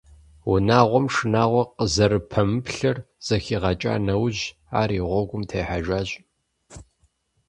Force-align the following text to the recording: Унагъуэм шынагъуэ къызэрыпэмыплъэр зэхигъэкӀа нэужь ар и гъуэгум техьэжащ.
Унагъуэм 0.51 1.05
шынагъуэ 1.13 1.63
къызэрыпэмыплъэр 1.77 2.97
зэхигъэкӀа 3.25 3.93
нэужь 4.05 4.43
ар 4.79 4.89
и 4.97 5.01
гъуэгум 5.07 5.43
техьэжащ. 5.49 6.09